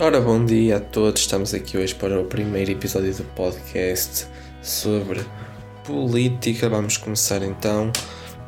[0.00, 1.22] Ora, bom dia a todos.
[1.22, 4.28] Estamos aqui hoje para o primeiro episódio do podcast
[4.62, 5.20] sobre
[5.84, 6.68] política.
[6.68, 7.90] Vamos começar então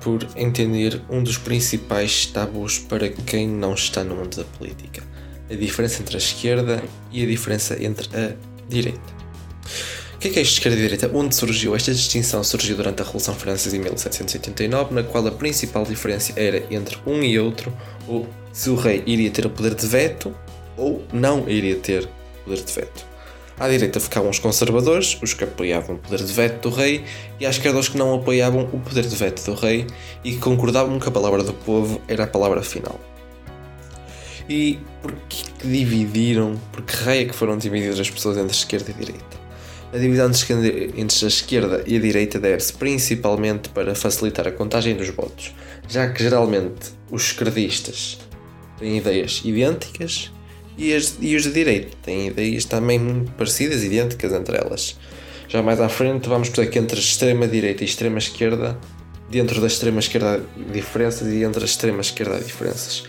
[0.00, 5.02] por entender um dos principais tabus para quem não está no mundo da política:
[5.50, 8.32] a diferença entre a esquerda e a diferença entre a
[8.68, 9.00] direita.
[10.14, 11.10] O que é, que é esquerda e direita?
[11.12, 11.74] Onde surgiu?
[11.74, 16.62] Esta distinção surgiu durante a Revolução Francesa em 1789, na qual a principal diferença era
[16.72, 17.76] entre um e outro,
[18.06, 20.32] ou se o rei iria ter o poder de veto
[20.80, 22.08] ou não iria ter
[22.44, 23.10] poder de veto.
[23.58, 27.04] À direita ficavam os conservadores, os que apoiavam o poder de veto do rei,
[27.38, 29.86] e à esquerda os que não apoiavam o poder de veto do rei
[30.24, 32.98] e que concordavam que a palavra do povo era a palavra final.
[34.48, 36.58] E porquê que dividiram?
[36.72, 39.40] Porque rei é que foram divididas as pessoas entre esquerda e direita?
[39.92, 40.30] A divisão
[40.96, 45.52] entre a esquerda e a direita deve-se principalmente para facilitar a contagem dos votos,
[45.86, 48.18] já que geralmente os esquerdistas
[48.78, 50.30] têm ideias idênticas
[50.80, 54.96] e, as, e os de direita têm ideias também muito parecidas, idênticas entre elas.
[55.46, 58.78] Já mais à frente vamos por aqui entre extrema-direita e extrema-esquerda,
[59.28, 63.04] dentro da extrema-esquerda há diferenças e entre a extrema-esquerda há diferenças.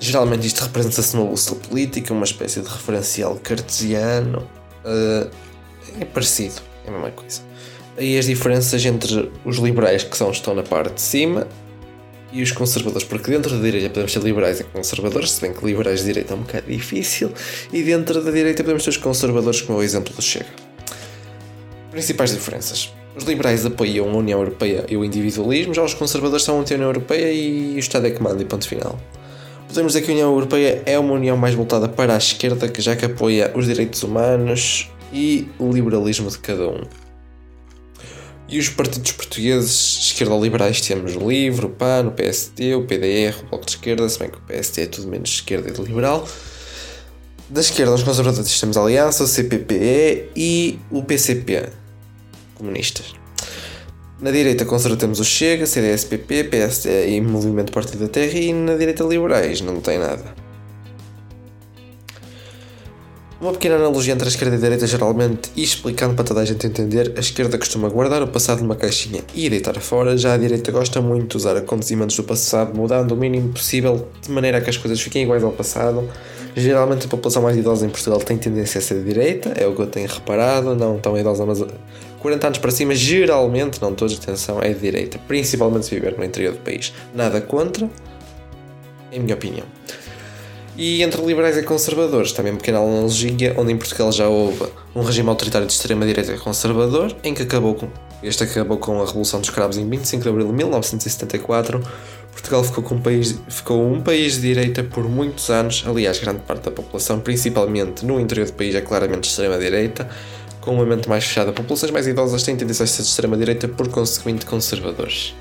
[0.00, 4.48] Geralmente isto representa-se numa bússola política, uma espécie de referencial cartesiano.
[4.84, 5.30] Uh,
[6.00, 6.54] é parecido,
[6.86, 7.40] é a mesma coisa.
[7.98, 11.46] Aí as diferenças entre os liberais que são, estão na parte de cima
[12.32, 15.64] e os conservadores, porque dentro da direita podemos ter liberais e conservadores, se bem que
[15.64, 17.30] liberais de direita é um bocado difícil,
[17.72, 20.46] e dentro da direita podemos ter os conservadores, como é o exemplo do Chega.
[21.90, 22.92] Principais diferenças.
[23.16, 26.82] Os liberais apoiam a União Europeia e o individualismo, já os conservadores são a União
[26.82, 28.98] Europeia e o Estado é que manda, e ponto final.
[29.68, 32.80] Podemos dizer que a União Europeia é uma união mais voltada para a esquerda, que
[32.80, 37.05] já que apoia os direitos humanos e o liberalismo de cada um.
[38.48, 43.50] E os partidos portugueses esquerda-liberais temos o LIVRE, o PAN, o PSD, o PDR, o
[43.50, 46.28] Bloco de Esquerda, se bem que o PSD é tudo menos esquerda e liberal.
[47.48, 51.70] Da esquerda, os conservadores temos a Aliança, o CPPE e o PCP,
[52.54, 53.14] comunistas.
[54.20, 58.76] Na direita conservadora temos o Chega, CDS-PP, PSD e Movimento Partido da Terra e na
[58.76, 60.45] direita liberais não tem nada.
[63.38, 66.44] Uma pequena analogia entre a esquerda e a direita, geralmente, e explicando para toda a
[66.46, 70.38] gente entender, a esquerda costuma guardar o passado numa caixinha e deitar fora, já a
[70.38, 74.60] direita gosta muito de usar acontecimentos do passado, mudando o mínimo possível, de maneira a
[74.62, 76.08] que as coisas fiquem iguais ao passado.
[76.56, 79.74] Geralmente a população mais idosa em Portugal tem tendência a ser de direita, é o
[79.74, 81.62] que eu tenho reparado, não tão idosa, mas
[82.20, 86.24] 40 anos para cima, geralmente, não todos, atenção, é de direita, principalmente se viver no
[86.24, 86.90] interior do país.
[87.14, 87.86] Nada contra,
[89.12, 89.66] em minha opinião.
[90.78, 94.62] E entre liberais e conservadores, também uma pequena analogia, onde em Portugal já houve
[94.94, 97.88] um regime autoritário de extrema-direita conservador, em que acabou com,
[98.22, 101.82] este acabou com a Revolução dos Cravos em 25 de abril de 1974.
[102.30, 106.40] Portugal ficou, com um país, ficou um país de direita por muitos anos, aliás, grande
[106.40, 110.06] parte da população, principalmente no interior do país, é claramente de extrema-direita,
[110.60, 111.54] com um momento mais fechado.
[111.54, 115.34] Populações mais idosas têm tendência a ser de extrema-direita, por consequente, conservadores.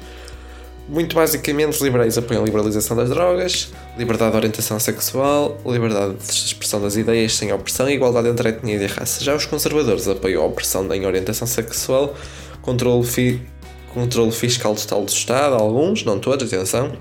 [0.88, 6.80] Muito basicamente, liberais apoiam a liberalização das drogas, liberdade de orientação sexual, liberdade de expressão
[6.80, 9.24] das ideias sem opressão e igualdade entre etnia e raça.
[9.24, 12.14] Já os conservadores apoiam a opressão em orientação sexual,
[12.62, 13.42] controle, fi
[13.96, 16.92] controle fiscal total do Estado, alguns, não todos, atenção,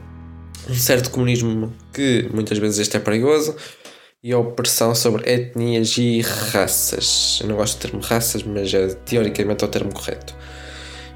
[0.71, 3.55] um certo comunismo que muitas vezes este é perigoso,
[4.23, 7.39] e a opressão sobre etnias e raças.
[7.43, 10.35] Eu não gosto do termo raças, mas é teoricamente é o termo correto.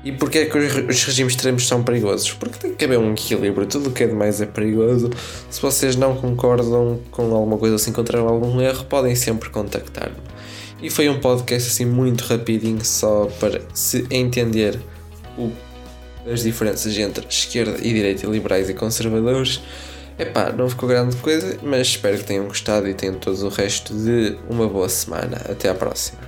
[0.04, 2.32] E porquê é que os regimes extremos são perigosos?
[2.32, 5.10] Porque tem que haver um equilíbrio, tudo o que é demais é perigoso.
[5.50, 10.16] Se vocês não concordam com alguma coisa, se encontraram algum erro, podem sempre contactar-me.
[10.81, 14.78] E foi um podcast assim muito rapidinho, só para se entender
[15.37, 15.50] o,
[16.31, 19.60] as diferenças entre esquerda e direita, liberais e conservadores.
[20.16, 23.92] Epá, não ficou grande coisa, mas espero que tenham gostado e tenham todo o resto
[23.92, 25.37] de uma boa semana.
[25.48, 26.27] Até à próxima.